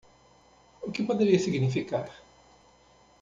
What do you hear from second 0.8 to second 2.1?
O que poderia significar?